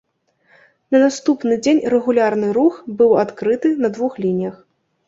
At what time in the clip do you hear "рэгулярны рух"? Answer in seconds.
1.97-2.73